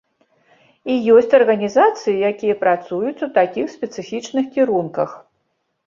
[0.93, 5.09] І ёсць арганізацыі, якія працуюць у такіх спецыфічных кірунках.